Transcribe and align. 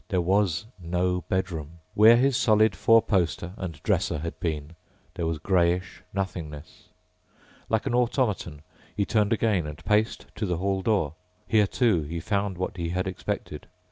There 0.09 0.19
was 0.19 0.65
no 0.81 1.21
bedroom. 1.29 1.77
Where 1.93 2.17
his 2.17 2.35
stolid 2.35 2.75
four 2.75 3.03
poster 3.03 3.53
and 3.55 3.79
dresser 3.83 4.17
had 4.17 4.39
been 4.39 4.75
there 5.13 5.27
was 5.27 5.37
greyish 5.37 6.01
nothingness. 6.11 6.89
Like 7.69 7.85
an 7.85 7.93
automaton 7.93 8.63
he 8.97 9.05
turned 9.05 9.31
again 9.31 9.67
and 9.67 9.85
paced 9.85 10.25
to 10.37 10.47
the 10.47 10.57
hall 10.57 10.81
door. 10.81 11.13
Here, 11.47 11.67
too, 11.67 12.01
he 12.01 12.19
found 12.19 12.57
what 12.57 12.77
he 12.77 12.89
had 12.89 13.05
expected. 13.05 13.67